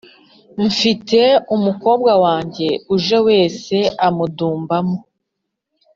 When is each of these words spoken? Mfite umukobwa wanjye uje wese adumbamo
Mfite 0.65 1.19
umukobwa 1.55 2.11
wanjye 2.23 2.67
uje 2.95 3.17
wese 3.27 3.75
adumbamo 4.07 4.97